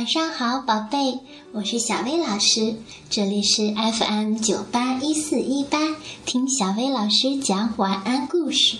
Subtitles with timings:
[0.00, 1.18] 晚上好，宝贝，
[1.52, 2.74] 我是小薇老师，
[3.10, 8.78] 这里是 FM 九八一四一八，听小薇老师讲晚安故事。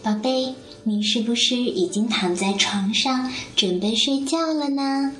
[0.00, 5.14] 宝贝，你是不是已经躺在床上准备睡觉了呢？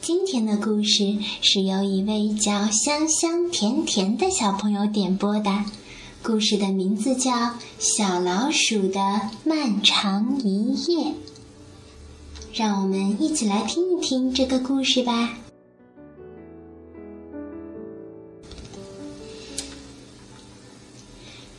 [0.00, 5.50] 今天的故事是由一位叫香香甜甜的小朋友点播的，
[6.22, 7.32] 故事的名字叫
[7.78, 11.04] 《小老鼠的漫长一夜》。
[12.52, 15.38] 让我们一起来听一听这个故事吧。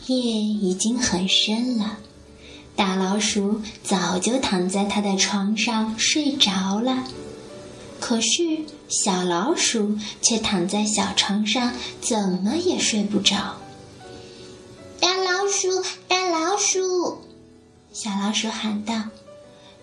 [0.07, 1.99] 夜已经很深了，
[2.75, 7.05] 大老鼠早就躺在它的床上睡着了。
[7.99, 13.57] 可是小老鼠却躺在小床上，怎么也睡不着。
[14.99, 15.67] 大老鼠，
[16.07, 17.19] 大老鼠，
[17.93, 18.95] 小老鼠喊道。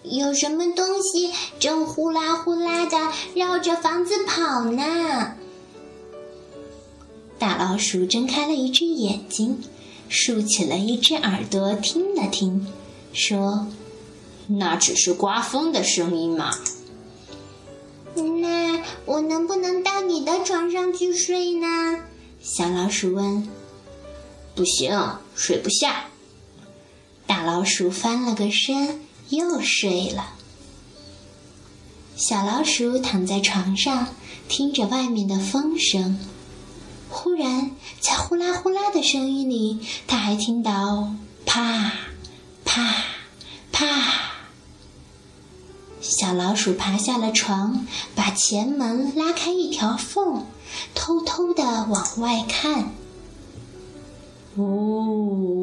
[0.08, 5.34] 有什么东西正呼啦呼啦的绕着房子跑呢？
[7.38, 9.62] 大老鼠睁开了一只眼睛，
[10.08, 12.66] 竖起了一只耳朵听了听，
[13.12, 13.66] 说
[14.46, 16.56] ：“那只是刮风的声音嘛。”
[18.14, 21.98] 那我能不能到你的床上去睡呢？
[22.40, 23.48] 小老鼠问。
[24.54, 26.04] “不行，睡不下。”
[27.26, 29.00] 大老鼠翻了个身。
[29.28, 30.30] 又睡了。
[32.16, 34.08] 小老鼠躺在床上，
[34.48, 36.18] 听着外面的风声。
[37.08, 41.92] 忽然，在呼啦呼啦的声音里，它还听到啪、
[42.64, 42.94] 啪、
[43.70, 43.86] 啪。
[46.00, 50.46] 小老鼠爬下了床，把前门拉开一条缝，
[50.94, 52.92] 偷偷的往外看。
[54.56, 55.55] 呜呜。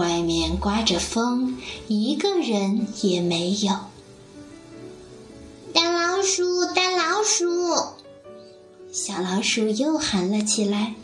[0.00, 3.74] 外面刮着风，一个人也没有。
[5.74, 7.44] 大老鼠，大老鼠，
[8.90, 10.94] 小老鼠又喊了起来。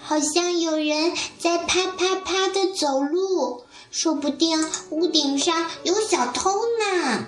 [0.00, 3.62] 好像有人在啪啪啪的走路，
[3.92, 7.26] 说不定屋顶上有小偷呢。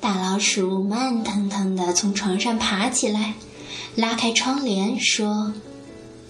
[0.00, 3.34] 大老鼠慢腾腾的从床上爬起来，
[3.96, 5.52] 拉开窗帘说：“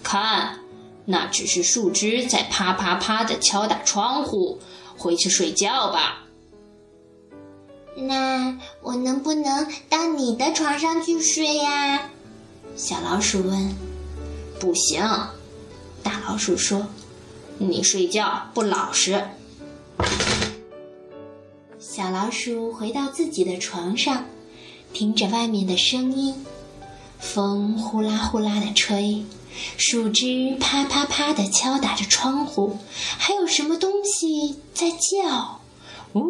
[0.01, 0.61] 看。”
[1.11, 4.59] 那只是树枝在啪啪啪的敲打窗户，
[4.95, 6.27] 回去睡觉吧。
[7.95, 12.11] 那我能不能到你的床上去睡呀？
[12.75, 13.75] 小老鼠问。
[14.59, 15.01] 不行，
[16.03, 16.85] 大老鼠说，
[17.57, 19.25] 你睡觉不老实。
[21.79, 24.25] 小老鼠回到自己的床上，
[24.93, 26.45] 听着外面的声音，
[27.17, 29.25] 风呼啦呼啦的吹。
[29.77, 32.77] 树枝啪啪啪地敲打着窗户，
[33.17, 35.59] 还有什么东西在叫？
[36.13, 36.29] 呜呜！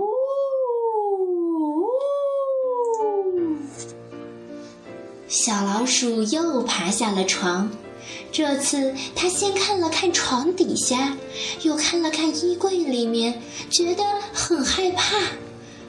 [5.28, 7.70] 小老鼠又爬下了床，
[8.32, 11.16] 这次它先看了看床底下，
[11.62, 14.04] 又看了看衣柜里面，觉得
[14.34, 15.16] 很害怕，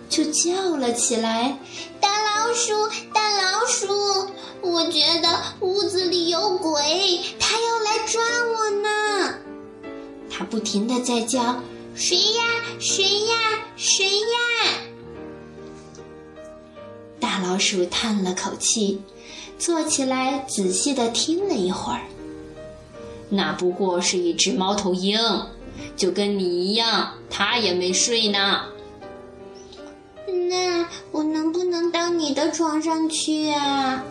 [0.08, 1.58] 就叫了起来
[2.40, 2.72] ：“老鼠，
[3.12, 3.86] 大老鼠！”
[4.62, 5.28] 我觉得
[5.60, 6.80] 屋子里有鬼，
[7.38, 9.34] 他要来抓我呢。
[10.30, 11.62] 他不停的在叫
[11.94, 12.42] ：“谁呀？
[12.78, 13.36] 谁呀？
[13.76, 14.38] 谁呀？”
[17.20, 19.02] 大老鼠叹了口气，
[19.58, 22.00] 坐起来仔细的听了一会儿。
[23.28, 25.18] 那不过是一只猫头鹰，
[25.94, 28.64] 就跟你一样，它也没睡呢。
[30.48, 31.22] 那我
[32.50, 34.02] 床上去啊？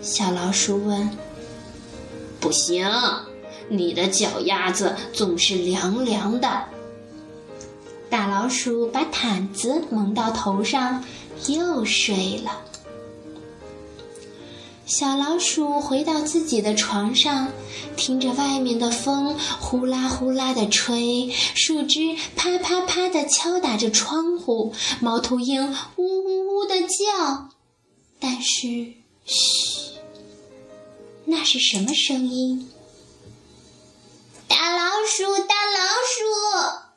[0.00, 1.10] 小老鼠问
[2.40, 2.88] ：“不行，
[3.68, 6.62] 你的脚丫子总是凉凉的。”
[8.08, 11.04] 大老鼠把毯子蒙到头上，
[11.48, 12.62] 又睡了。
[14.86, 17.48] 小老鼠回到自己的床上，
[17.94, 27.48] 听着外面的风呼啦呼啦的吹，树枝啪啪啪的敲打着窗户，猫头鹰呜呜呜的叫，
[28.20, 28.92] 但是，
[29.24, 29.98] 嘘。
[31.24, 32.70] 那是什么声音？
[34.48, 36.88] 大老鼠，大老鼠！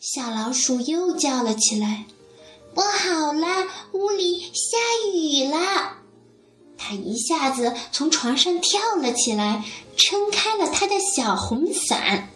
[0.00, 2.04] 小老鼠又叫了起来。
[2.74, 3.46] 不好了，
[3.92, 4.76] 屋里下
[5.14, 5.98] 雨了！
[6.76, 9.64] 它一下子从床上跳了起来，
[9.96, 12.28] 撑开了它的小红伞。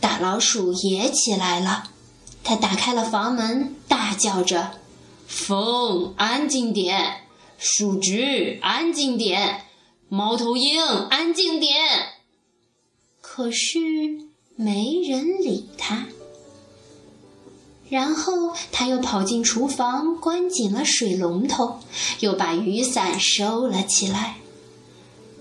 [0.00, 1.90] 大老鼠也起来了，
[2.44, 4.81] 它打开了房门，大叫着
[5.32, 7.22] ：“风，安静点！”
[7.58, 9.62] 树枝，安静点！
[10.08, 11.74] 猫头鹰，安静点！
[13.22, 13.78] 可是
[14.56, 16.06] 没人理它。
[17.88, 21.80] 然后他又跑进厨房，关紧了水龙头，
[22.20, 24.36] 又把雨伞收了起来。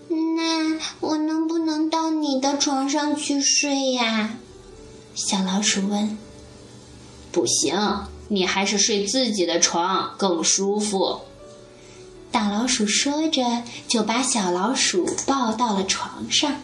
[0.09, 4.37] 那我能不能到你的床上去睡呀？
[5.15, 6.17] 小老鼠问。
[7.31, 7.75] 不行，
[8.31, 11.19] 你还是睡自己的床更舒服。
[12.31, 16.55] 大老鼠说着，就把小老鼠抱到了床上。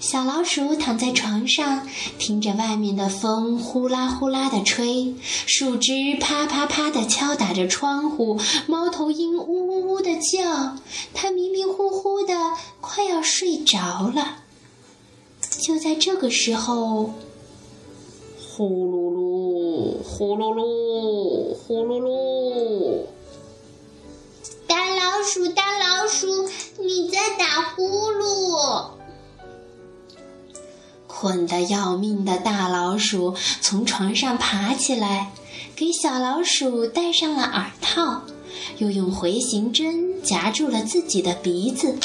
[0.00, 1.88] 小老鼠躺在床上，
[2.18, 5.14] 听着外面的风呼啦呼啦的吹，
[5.46, 10.76] 树枝啪啪啪的敲打着窗户，猫头鹰呜呜呜的叫。
[11.14, 12.34] 它迷迷糊糊的，
[12.80, 14.38] 快要睡着了。
[15.60, 17.14] 就在这个时候，
[18.38, 19.45] 呼噜噜，
[20.08, 23.02] 呼噜噜，呼噜噜！
[24.66, 26.48] 大老鼠，大老鼠，
[26.78, 27.82] 你在打呼
[28.12, 28.90] 噜！
[31.06, 35.32] 困得要命的大老鼠从床上爬起来，
[35.74, 38.22] 给小老鼠戴上了耳套，
[38.78, 41.96] 又用回形针夹住了自己的鼻子，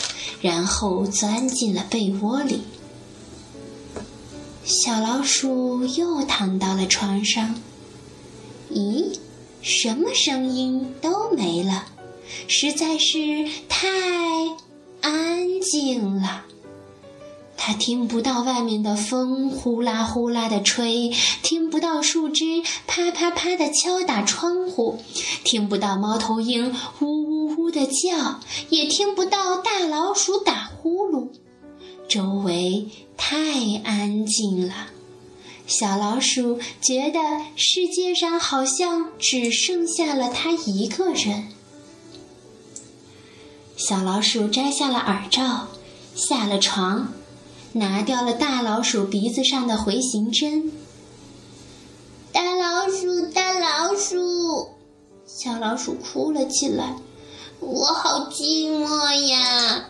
[0.42, 2.64] 然后钻进了被窝里。
[4.66, 7.56] 小老鼠又躺到了床上。
[8.74, 9.18] 咦，
[9.62, 11.86] 什么声音都没了，
[12.48, 13.88] 实在是太
[15.02, 16.46] 安静了。
[17.58, 21.12] 它听不到外面的风呼啦呼啦的吹，
[21.44, 24.98] 听不到树枝啪啪啪的敲打窗户，
[25.44, 28.40] 听不到猫头鹰呜呜呜的叫，
[28.70, 31.30] 也听不到大老鼠打呼噜。
[32.08, 33.38] 周围太
[33.84, 34.88] 安静了，
[35.72, 37.20] 小老鼠觉得
[37.56, 41.48] 世界上好像只剩下了它一个人。
[43.78, 45.70] 小老鼠摘下了耳罩，
[46.14, 47.14] 下了床。
[47.74, 50.74] 拿掉了大老鼠鼻子上的回形针。
[52.34, 54.72] 大老鼠，大老鼠，
[55.26, 56.98] 小老鼠哭了起来
[57.62, 59.86] ：“我好寂寞呀！”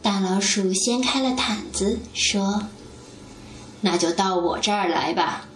[0.00, 2.62] 大老鼠掀开了毯子，说
[3.80, 5.48] ：“那就到我这儿来吧。”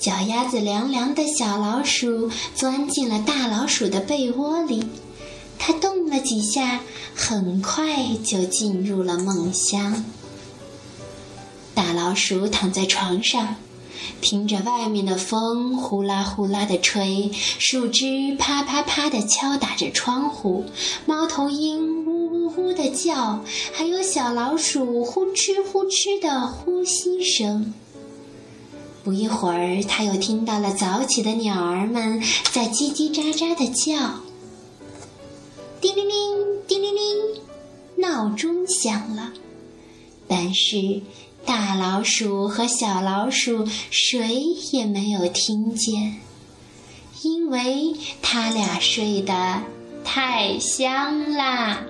[0.00, 4.84] 脚丫子凉凉的小老鼠钻进了大老鼠的被窝里。
[5.58, 6.80] 它动了几下，
[7.14, 10.04] 很快就进入了梦乡。
[11.74, 13.56] 大老鼠躺在床上，
[14.22, 20.64] 听着外面的风呼啦呼啦的吹，树枝啪啪啪的敲打着窗户，
[21.04, 22.19] 猫头鹰呜
[22.50, 27.72] 呼的叫，还有小老鼠呼哧呼哧的呼吸声。
[29.02, 34.20] 不一会儿，它又听到了早起的鸟儿们在叽叽喳喳的叫。
[35.80, 37.00] 叮铃铃，叮铃铃，
[37.96, 39.32] 闹钟响了。
[40.28, 41.00] 但是
[41.46, 44.42] 大老鼠和小老鼠谁
[44.72, 46.20] 也没有听见，
[47.22, 49.62] 因为他俩睡得
[50.04, 51.82] 太香啦。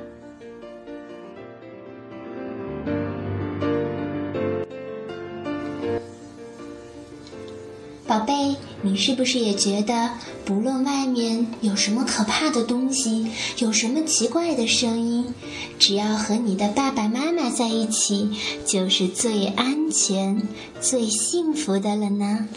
[8.11, 10.11] 宝贝，你是不是也觉得，
[10.45, 13.29] 不论外面有什么可怕的东西，
[13.59, 15.33] 有什么奇怪的声音，
[15.79, 18.33] 只要和你的爸爸妈妈在一起，
[18.67, 20.43] 就是最安全、
[20.81, 22.49] 最幸福的了呢？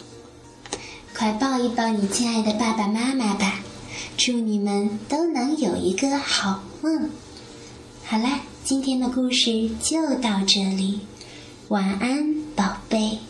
[1.16, 3.60] 快抱一抱你亲爱的爸爸妈妈吧，
[4.16, 7.10] 祝你们都能有一个好梦。
[8.04, 10.98] 好啦，今天的故事就到这里，
[11.68, 13.20] 晚安，宝贝。